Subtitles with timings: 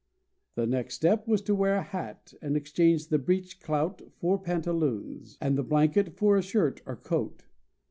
[0.55, 5.37] The next step was to wear a hat, and exchange the breech clout for pantaloons,
[5.39, 7.45] and the blanket for a shirt or coat.